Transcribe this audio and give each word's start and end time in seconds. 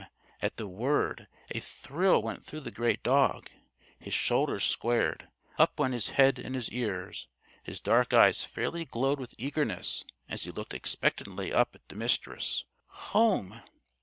At 0.41 0.57
the 0.57 0.65
word, 0.67 1.27
a 1.53 1.59
thrill 1.59 2.23
went 2.23 2.43
through 2.43 2.61
the 2.61 2.71
great 2.71 3.03
dog. 3.03 3.51
His 3.99 4.15
shoulders 4.15 4.63
squared. 4.63 5.27
Up 5.59 5.77
went 5.79 5.93
his 5.93 6.07
head 6.17 6.39
and 6.39 6.55
his 6.55 6.71
ears. 6.71 7.27
His 7.61 7.79
dark 7.79 8.11
eyes 8.11 8.43
fairly 8.43 8.83
glowed 8.83 9.19
with 9.19 9.35
eagerness 9.37 10.03
as 10.27 10.41
he 10.41 10.49
looked 10.49 10.73
expectantly 10.73 11.53
up 11.53 11.75
at 11.75 11.87
the 11.87 11.93
Mistress. 11.95 12.65
_Home! 12.91 13.61